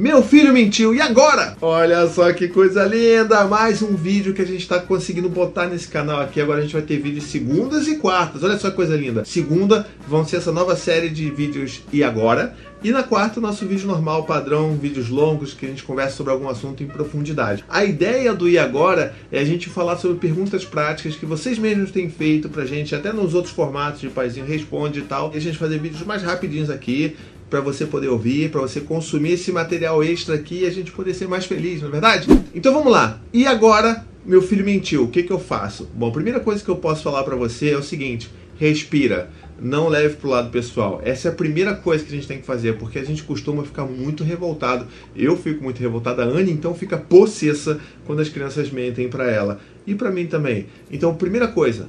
Meu 0.00 0.22
filho 0.22 0.50
mentiu, 0.50 0.94
e 0.94 1.00
agora? 1.02 1.58
Olha 1.60 2.08
só 2.08 2.32
que 2.32 2.48
coisa 2.48 2.86
linda! 2.86 3.44
Mais 3.44 3.82
um 3.82 3.94
vídeo 3.94 4.32
que 4.32 4.40
a 4.40 4.46
gente 4.46 4.62
está 4.62 4.80
conseguindo 4.80 5.28
botar 5.28 5.66
nesse 5.66 5.88
canal 5.88 6.22
aqui. 6.22 6.40
Agora 6.40 6.60
a 6.60 6.62
gente 6.62 6.72
vai 6.72 6.80
ter 6.80 6.96
vídeos 6.96 7.24
segundas 7.24 7.86
e 7.86 7.96
quartas. 7.96 8.42
Olha 8.42 8.58
só 8.58 8.70
que 8.70 8.76
coisa 8.76 8.96
linda. 8.96 9.26
Segunda 9.26 9.86
vão 10.08 10.24
ser 10.24 10.38
essa 10.38 10.50
nova 10.50 10.74
série 10.74 11.10
de 11.10 11.30
vídeos 11.30 11.82
e 11.92 12.02
agora. 12.02 12.56
E 12.82 12.90
na 12.90 13.02
quarta, 13.02 13.42
nosso 13.42 13.66
vídeo 13.66 13.86
normal, 13.86 14.24
padrão, 14.24 14.74
vídeos 14.74 15.10
longos, 15.10 15.52
que 15.52 15.66
a 15.66 15.68
gente 15.68 15.82
conversa 15.82 16.16
sobre 16.16 16.32
algum 16.32 16.48
assunto 16.48 16.82
em 16.82 16.86
profundidade. 16.86 17.62
A 17.68 17.84
ideia 17.84 18.32
do 18.32 18.48
E 18.48 18.58
Agora 18.58 19.14
é 19.30 19.38
a 19.38 19.44
gente 19.44 19.68
falar 19.68 19.98
sobre 19.98 20.16
perguntas 20.16 20.64
práticas 20.64 21.14
que 21.14 21.26
vocês 21.26 21.58
mesmos 21.58 21.90
têm 21.90 22.08
feito 22.08 22.48
pra 22.48 22.64
gente, 22.64 22.94
até 22.94 23.12
nos 23.12 23.34
outros 23.34 23.52
formatos 23.52 24.00
de 24.00 24.08
Paizinho 24.08 24.46
Responde 24.46 25.00
e 25.00 25.02
tal. 25.02 25.30
E 25.34 25.36
a 25.36 25.40
gente 25.42 25.58
fazer 25.58 25.78
vídeos 25.78 26.06
mais 26.06 26.22
rapidinhos 26.22 26.70
aqui, 26.70 27.14
para 27.50 27.60
você 27.60 27.84
poder 27.84 28.08
ouvir, 28.08 28.50
para 28.50 28.60
você 28.60 28.80
consumir 28.80 29.32
esse 29.32 29.50
material 29.50 30.02
extra 30.04 30.36
aqui 30.36 30.60
e 30.60 30.66
a 30.66 30.70
gente 30.70 30.92
poder 30.92 31.12
ser 31.12 31.26
mais 31.26 31.44
feliz, 31.44 31.80
não 31.80 31.88
é 31.88 31.92
verdade? 31.92 32.28
Então 32.54 32.72
vamos 32.72 32.92
lá. 32.92 33.20
E 33.32 33.44
agora, 33.44 34.06
meu 34.24 34.40
filho 34.40 34.64
mentiu, 34.64 35.04
o 35.04 35.08
que, 35.08 35.24
que 35.24 35.32
eu 35.32 35.40
faço? 35.40 35.90
Bom, 35.92 36.08
a 36.08 36.12
primeira 36.12 36.38
coisa 36.38 36.62
que 36.62 36.70
eu 36.70 36.76
posso 36.76 37.02
falar 37.02 37.24
para 37.24 37.34
você 37.34 37.70
é 37.70 37.76
o 37.76 37.82
seguinte: 37.82 38.30
respira. 38.56 39.30
Não 39.62 39.88
leve 39.88 40.16
pro 40.16 40.30
lado 40.30 40.48
pessoal. 40.50 41.02
Essa 41.04 41.28
é 41.28 41.30
a 41.30 41.34
primeira 41.34 41.74
coisa 41.74 42.02
que 42.02 42.10
a 42.10 42.14
gente 42.14 42.26
tem 42.26 42.38
que 42.38 42.46
fazer, 42.46 42.78
porque 42.78 42.98
a 42.98 43.04
gente 43.04 43.22
costuma 43.22 43.62
ficar 43.62 43.84
muito 43.84 44.24
revoltado. 44.24 44.86
Eu 45.14 45.36
fico 45.36 45.62
muito 45.62 45.78
revoltado, 45.80 46.22
a 46.22 46.24
Anne 46.24 46.50
então 46.50 46.74
fica 46.74 46.96
possessa 46.96 47.78
quando 48.06 48.20
as 48.20 48.30
crianças 48.30 48.70
mentem 48.70 49.08
para 49.08 49.30
ela. 49.30 49.60
E 49.86 49.94
para 49.94 50.10
mim 50.10 50.26
também. 50.26 50.66
Então, 50.90 51.14
primeira 51.14 51.46
coisa, 51.46 51.88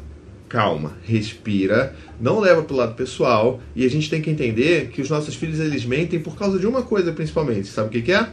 calma, 0.52 0.98
respira, 1.04 1.96
não 2.20 2.42
leva 2.42 2.62
para 2.62 2.74
o 2.74 2.78
lado 2.78 2.94
pessoal 2.94 3.62
e 3.74 3.86
a 3.86 3.90
gente 3.90 4.10
tem 4.10 4.22
que 4.22 4.30
entender 4.30 4.90
que 4.90 5.02
os 5.02 5.10
nossos 5.10 5.34
filhos 5.34 5.62
eles 5.62 5.86
mentem 5.86 6.20
por 6.20 6.36
causa 6.36 6.60
de 6.60 6.68
uma 6.68 6.84
coisa 6.84 7.14
principalmente. 7.14 7.70
Sabe 7.70 7.88
o 7.88 7.92
que, 7.92 8.02
que 8.02 8.12
é? 8.12 8.28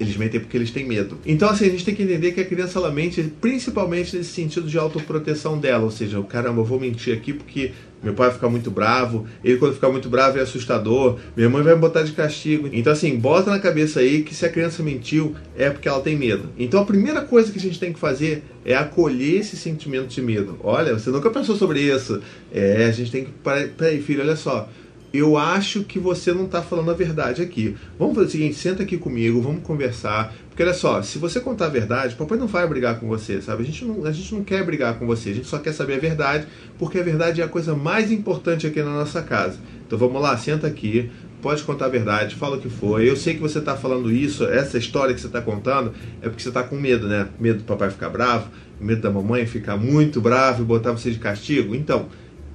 Eles 0.00 0.16
mentem 0.16 0.40
porque 0.40 0.56
eles 0.56 0.70
têm 0.70 0.86
medo. 0.86 1.18
Então, 1.26 1.48
assim, 1.48 1.66
a 1.66 1.70
gente 1.70 1.84
tem 1.84 1.94
que 1.94 2.02
entender 2.02 2.32
que 2.32 2.40
a 2.40 2.44
criança 2.44 2.78
ela 2.78 2.90
mente 2.90 3.22
principalmente 3.40 4.16
nesse 4.16 4.30
sentido 4.30 4.68
de 4.68 4.78
autoproteção 4.78 5.58
dela. 5.58 5.84
Ou 5.84 5.90
seja, 5.90 6.22
caramba, 6.22 6.60
eu 6.60 6.64
vou 6.64 6.78
mentir 6.78 7.14
aqui 7.14 7.32
porque 7.32 7.72
meu 8.02 8.14
pai 8.14 8.28
vai 8.28 8.34
ficar 8.36 8.48
muito 8.48 8.70
bravo, 8.70 9.26
ele 9.42 9.56
quando 9.56 9.74
ficar 9.74 9.90
muito 9.90 10.08
bravo 10.08 10.38
é 10.38 10.42
assustador, 10.42 11.18
minha 11.36 11.50
mãe 11.50 11.62
vai 11.64 11.74
me 11.74 11.80
botar 11.80 12.02
de 12.02 12.12
castigo. 12.12 12.68
Então, 12.72 12.92
assim, 12.92 13.16
bota 13.16 13.50
na 13.50 13.58
cabeça 13.58 14.00
aí 14.00 14.22
que 14.22 14.34
se 14.34 14.46
a 14.46 14.48
criança 14.48 14.82
mentiu 14.82 15.34
é 15.56 15.68
porque 15.68 15.88
ela 15.88 16.00
tem 16.00 16.16
medo. 16.16 16.50
Então, 16.56 16.80
a 16.80 16.84
primeira 16.84 17.22
coisa 17.22 17.50
que 17.50 17.58
a 17.58 17.60
gente 17.60 17.80
tem 17.80 17.92
que 17.92 17.98
fazer 17.98 18.44
é 18.64 18.76
acolher 18.76 19.40
esse 19.40 19.56
sentimento 19.56 20.06
de 20.06 20.22
medo. 20.22 20.58
Olha, 20.62 20.96
você 20.96 21.10
nunca 21.10 21.28
pensou 21.30 21.56
sobre 21.56 21.80
isso. 21.80 22.20
É, 22.52 22.84
a 22.84 22.92
gente 22.92 23.10
tem 23.10 23.24
que. 23.24 23.32
Peraí, 23.76 24.00
filho, 24.00 24.22
olha 24.22 24.36
só 24.36 24.68
eu 25.12 25.38
acho 25.38 25.84
que 25.84 25.98
você 25.98 26.32
não 26.32 26.44
está 26.44 26.62
falando 26.62 26.90
a 26.90 26.94
verdade 26.94 27.40
aqui. 27.40 27.76
Vamos 27.98 28.14
fazer 28.14 28.26
o 28.26 28.30
seguinte, 28.30 28.54
senta 28.56 28.82
aqui 28.82 28.98
comigo, 28.98 29.40
vamos 29.40 29.62
conversar. 29.62 30.34
Porque 30.48 30.62
olha 30.62 30.74
só, 30.74 31.00
se 31.02 31.18
você 31.18 31.40
contar 31.40 31.66
a 31.66 31.70
verdade, 31.70 32.14
papai 32.14 32.36
não 32.36 32.46
vai 32.46 32.66
brigar 32.66 32.98
com 33.00 33.08
você, 33.08 33.40
sabe? 33.40 33.62
A 33.62 33.66
gente 33.66 33.84
não, 33.84 34.04
a 34.04 34.12
gente 34.12 34.34
não 34.34 34.44
quer 34.44 34.64
brigar 34.64 34.98
com 34.98 35.06
você, 35.06 35.30
a 35.30 35.34
gente 35.34 35.46
só 35.46 35.58
quer 35.58 35.72
saber 35.72 35.94
a 35.94 35.98
verdade, 35.98 36.46
porque 36.78 36.98
a 36.98 37.02
verdade 37.02 37.40
é 37.40 37.44
a 37.44 37.48
coisa 37.48 37.74
mais 37.74 38.12
importante 38.12 38.66
aqui 38.66 38.82
na 38.82 38.90
nossa 38.90 39.22
casa. 39.22 39.58
Então 39.86 39.98
vamos 39.98 40.20
lá, 40.20 40.36
senta 40.36 40.66
aqui, 40.66 41.10
pode 41.40 41.62
contar 41.62 41.86
a 41.86 41.88
verdade, 41.88 42.34
fala 42.34 42.56
o 42.56 42.60
que 42.60 42.68
foi. 42.68 43.08
Eu 43.08 43.16
sei 43.16 43.34
que 43.34 43.40
você 43.40 43.60
está 43.60 43.76
falando 43.76 44.10
isso, 44.10 44.44
essa 44.44 44.76
história 44.76 45.14
que 45.14 45.20
você 45.20 45.28
está 45.28 45.40
contando, 45.40 45.94
é 46.20 46.28
porque 46.28 46.42
você 46.42 46.48
está 46.48 46.62
com 46.62 46.76
medo, 46.76 47.08
né? 47.08 47.28
Medo 47.38 47.58
do 47.58 47.64
papai 47.64 47.90
ficar 47.90 48.10
bravo, 48.10 48.50
medo 48.80 49.00
da 49.00 49.10
mamãe 49.10 49.46
ficar 49.46 49.76
muito 49.76 50.20
bravo 50.20 50.62
e 50.62 50.66
botar 50.66 50.92
você 50.92 51.10
de 51.10 51.18
castigo. 51.18 51.74
Então, 51.74 52.08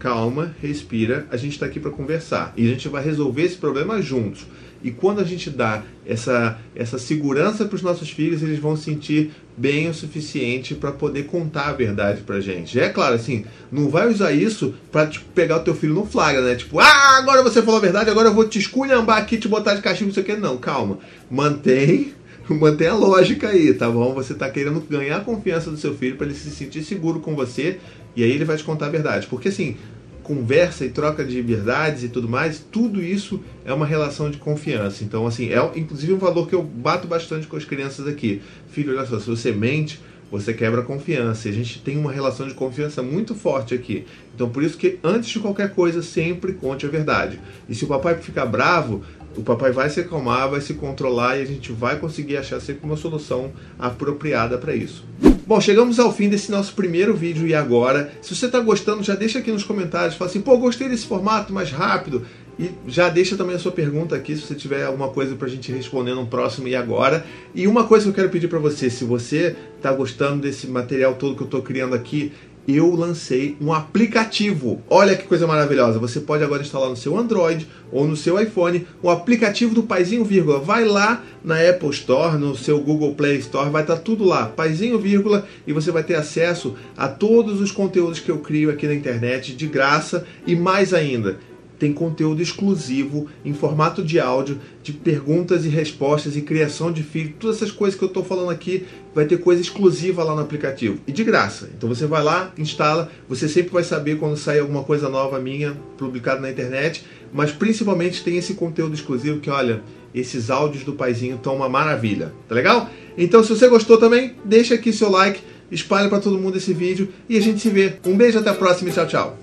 calma, 0.03 0.53
respira, 0.61 1.25
a 1.31 1.37
gente 1.37 1.53
está 1.53 1.65
aqui 1.65 1.79
para 1.79 1.89
conversar 1.89 2.53
e 2.57 2.67
a 2.67 2.69
gente 2.69 2.89
vai 2.89 3.01
resolver 3.01 3.43
esse 3.43 3.55
problema 3.55 4.01
juntos. 4.01 4.45
E 4.83 4.91
quando 4.91 5.21
a 5.21 5.23
gente 5.23 5.49
dá 5.49 5.81
essa, 6.05 6.59
essa 6.75 6.99
segurança 6.99 7.63
para 7.63 7.77
os 7.77 7.81
nossos 7.81 8.09
filhos, 8.09 8.43
eles 8.43 8.59
vão 8.59 8.75
sentir 8.75 9.31
bem 9.55 9.87
o 9.87 9.93
suficiente 9.93 10.75
para 10.75 10.91
poder 10.91 11.23
contar 11.27 11.69
a 11.69 11.71
verdade 11.71 12.21
para 12.21 12.41
gente. 12.41 12.77
É 12.77 12.89
claro, 12.89 13.15
assim, 13.15 13.45
não 13.71 13.87
vai 13.87 14.09
usar 14.09 14.33
isso 14.33 14.73
para 14.91 15.07
tipo, 15.07 15.23
pegar 15.33 15.55
o 15.55 15.63
teu 15.63 15.73
filho 15.73 15.93
no 15.93 16.05
flagra, 16.05 16.41
né? 16.41 16.55
Tipo, 16.55 16.79
ah, 16.79 17.17
agora 17.17 17.41
você 17.41 17.61
falou 17.61 17.77
a 17.77 17.81
verdade, 17.81 18.09
agora 18.09 18.27
eu 18.27 18.33
vou 18.33 18.45
te 18.45 18.59
esculhambar 18.59 19.19
aqui, 19.19 19.37
te 19.37 19.47
botar 19.47 19.73
de 19.73 19.81
castigo, 19.81 20.09
não 20.09 20.13
sei 20.13 20.23
o 20.23 20.25
que. 20.25 20.35
Não, 20.35 20.57
calma. 20.57 20.99
Mantém 21.31 22.13
mantém 22.49 22.87
a 22.87 22.93
lógica 22.93 23.49
aí, 23.49 23.73
tá 23.73 23.89
bom? 23.89 24.13
Você 24.13 24.33
está 24.33 24.49
querendo 24.49 24.81
ganhar 24.81 25.17
a 25.17 25.21
confiança 25.21 25.71
do 25.71 25.77
seu 25.77 25.95
filho 25.95 26.17
para 26.17 26.25
ele 26.25 26.35
se 26.35 26.51
sentir 26.51 26.83
seguro 26.83 27.21
com 27.21 27.35
você 27.35 27.79
e 28.15 28.23
aí 28.23 28.31
ele 28.31 28.45
vai 28.45 28.57
te 28.57 28.63
contar 28.63 28.87
a 28.87 28.89
verdade. 28.89 29.27
Porque 29.27 29.49
assim, 29.49 29.77
conversa 30.23 30.85
e 30.85 30.89
troca 30.89 31.23
de 31.23 31.41
verdades 31.41 32.03
e 32.03 32.09
tudo 32.09 32.29
mais, 32.29 32.65
tudo 32.71 33.03
isso 33.03 33.43
é 33.65 33.73
uma 33.73 33.85
relação 33.85 34.31
de 34.31 34.37
confiança. 34.37 35.03
Então, 35.03 35.27
assim, 35.27 35.49
é 35.49 35.59
inclusive 35.75 36.13
um 36.13 36.17
valor 36.17 36.47
que 36.47 36.55
eu 36.55 36.63
bato 36.63 37.07
bastante 37.07 37.45
com 37.45 37.57
as 37.57 37.65
crianças 37.65 38.07
aqui. 38.07 38.41
Filho, 38.69 38.97
olha 38.97 39.05
só, 39.05 39.19
se 39.19 39.29
você 39.29 39.51
mente, 39.51 39.99
você 40.39 40.51
quebra 40.51 40.81
a 40.81 40.83
confiança. 40.83 41.47
E 41.47 41.51
a 41.51 41.53
gente 41.53 41.79
tem 41.79 41.95
uma 41.95 42.11
relação 42.11 42.47
de 42.47 42.55
confiança 42.55 43.03
muito 43.03 43.35
forte 43.35 43.75
aqui. 43.75 44.05
Então, 44.33 44.49
por 44.49 44.63
isso 44.63 44.75
que 44.75 44.97
antes 45.03 45.29
de 45.29 45.39
qualquer 45.39 45.75
coisa, 45.75 46.01
sempre 46.01 46.53
conte 46.53 46.87
a 46.87 46.89
verdade. 46.89 47.39
E 47.69 47.75
se 47.75 47.85
o 47.85 47.87
papai 47.87 48.15
ficar 48.15 48.47
bravo, 48.47 49.03
o 49.37 49.43
papai 49.43 49.71
vai 49.71 49.91
se 49.91 49.99
acalmar, 49.99 50.49
vai 50.49 50.59
se 50.59 50.73
controlar 50.73 51.37
e 51.37 51.43
a 51.43 51.45
gente 51.45 51.71
vai 51.71 51.99
conseguir 51.99 52.37
achar 52.37 52.59
sempre 52.59 52.83
uma 52.83 52.97
solução 52.97 53.51
apropriada 53.77 54.57
para 54.57 54.75
isso. 54.75 55.05
Bom, 55.45 55.61
chegamos 55.61 55.99
ao 55.99 56.11
fim 56.11 56.29
desse 56.29 56.51
nosso 56.51 56.73
primeiro 56.73 57.13
vídeo 57.13 57.45
e 57.45 57.53
agora, 57.53 58.11
se 58.21 58.35
você 58.35 58.47
está 58.47 58.59
gostando, 58.59 59.03
já 59.03 59.13
deixa 59.13 59.39
aqui 59.39 59.51
nos 59.51 59.63
comentários, 59.63 60.15
fala 60.15 60.31
assim, 60.31 60.41
pô, 60.41 60.57
gostei 60.57 60.89
desse 60.89 61.05
formato 61.05 61.53
mais 61.53 61.69
rápido, 61.69 62.25
e 62.59 62.71
já 62.87 63.09
deixa 63.09 63.35
também 63.35 63.55
a 63.55 63.59
sua 63.59 63.71
pergunta 63.71 64.15
aqui, 64.15 64.35
se 64.35 64.43
você 64.43 64.55
tiver 64.55 64.85
alguma 64.85 65.09
coisa 65.09 65.35
para 65.35 65.47
a 65.47 65.49
gente 65.49 65.71
responder 65.71 66.13
no 66.13 66.27
próximo 66.27 66.67
e 66.67 66.75
agora. 66.75 67.25
E 67.53 67.67
uma 67.67 67.85
coisa 67.85 68.05
que 68.05 68.09
eu 68.09 68.13
quero 68.13 68.29
pedir 68.29 68.47
para 68.47 68.59
você, 68.59 68.89
se 68.89 69.03
você 69.03 69.55
está 69.77 69.91
gostando 69.91 70.41
desse 70.41 70.67
material 70.67 71.15
todo 71.15 71.35
que 71.35 71.41
eu 71.41 71.45
estou 71.45 71.61
criando 71.61 71.95
aqui, 71.95 72.31
eu 72.67 72.95
lancei 72.95 73.57
um 73.59 73.73
aplicativo. 73.73 74.81
Olha 74.89 75.15
que 75.15 75.27
coisa 75.27 75.45
maravilhosa. 75.45 75.99
Você 75.99 76.21
pode 76.21 76.43
agora 76.43 76.61
instalar 76.61 76.89
no 76.89 76.95
seu 76.95 77.17
Android 77.17 77.67
ou 77.91 78.07
no 78.07 78.15
seu 78.15 78.39
iPhone 78.39 78.87
o 79.01 79.09
aplicativo 79.09 79.75
do 79.75 79.83
Paizinho 79.83 80.23
Vírgula. 80.23 80.59
Vai 80.59 80.85
lá 80.85 81.23
na 81.43 81.55
Apple 81.55 81.89
Store, 81.89 82.37
no 82.37 82.55
seu 82.55 82.79
Google 82.79 83.15
Play 83.15 83.37
Store, 83.39 83.69
vai 83.69 83.81
estar 83.81 83.97
tá 83.97 84.01
tudo 84.01 84.23
lá, 84.23 84.45
Paizinho 84.45 84.97
Vírgula, 84.97 85.45
e 85.67 85.73
você 85.73 85.91
vai 85.91 86.03
ter 86.03 86.15
acesso 86.15 86.75
a 86.95 87.09
todos 87.09 87.59
os 87.59 87.71
conteúdos 87.71 88.19
que 88.19 88.31
eu 88.31 88.37
crio 88.37 88.69
aqui 88.69 88.87
na 88.87 88.95
internet 88.95 89.53
de 89.53 89.67
graça 89.67 90.25
e 90.47 90.55
mais 90.55 90.93
ainda 90.93 91.37
tem 91.83 91.91
conteúdo 91.91 92.41
exclusivo 92.41 93.27
em 93.43 93.53
formato 93.53 94.01
de 94.01 94.17
áudio, 94.17 94.57
de 94.81 94.93
perguntas 94.93 95.65
e 95.65 95.67
respostas 95.67 96.37
e 96.37 96.41
criação 96.41 96.93
de 96.93 97.03
feed, 97.03 97.35
todas 97.37 97.57
essas 97.57 97.71
coisas 97.71 97.99
que 97.99 98.05
eu 98.05 98.07
estou 98.07 98.23
falando 98.23 98.51
aqui, 98.51 98.85
vai 99.13 99.25
ter 99.25 99.35
coisa 99.35 99.61
exclusiva 99.61 100.23
lá 100.23 100.33
no 100.33 100.39
aplicativo 100.39 100.99
e 101.05 101.11
de 101.11 101.25
graça. 101.25 101.69
Então 101.77 101.89
você 101.89 102.05
vai 102.05 102.23
lá, 102.23 102.53
instala, 102.57 103.11
você 103.27 103.49
sempre 103.49 103.73
vai 103.73 103.83
saber 103.83 104.17
quando 104.17 104.37
sair 104.37 104.59
alguma 104.59 104.81
coisa 104.81 105.09
nova 105.09 105.37
minha 105.41 105.77
publicada 105.97 106.39
na 106.39 106.49
internet, 106.49 107.03
mas 107.33 107.51
principalmente 107.51 108.23
tem 108.23 108.37
esse 108.37 108.53
conteúdo 108.53 108.93
exclusivo 108.93 109.41
que, 109.41 109.49
olha, 109.49 109.83
esses 110.15 110.49
áudios 110.49 110.85
do 110.85 110.93
paizinho 110.93 111.35
estão 111.35 111.53
uma 111.53 111.67
maravilha, 111.67 112.31
tá 112.47 112.55
legal? 112.55 112.89
Então 113.17 113.43
se 113.43 113.49
você 113.49 113.67
gostou 113.67 113.97
também, 113.97 114.37
deixa 114.45 114.75
aqui 114.75 114.93
seu 114.93 115.11
like, 115.11 115.41
espalha 115.69 116.07
para 116.07 116.21
todo 116.21 116.39
mundo 116.39 116.57
esse 116.57 116.73
vídeo 116.73 117.09
e 117.27 117.35
a 117.35 117.41
gente 117.41 117.59
se 117.59 117.67
vê. 117.67 117.95
Um 118.05 118.15
beijo, 118.15 118.39
até 118.39 118.51
a 118.51 118.53
próxima 118.53 118.89
e 118.89 118.93
tchau, 118.93 119.05
tchau. 119.05 119.42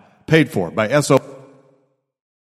paid 0.31 0.49
for 0.49 0.71
by 0.71 0.87
SO. 1.01 1.30